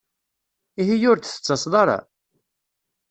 [0.81, 1.99] Ihi ur d-tettaseḍ ara?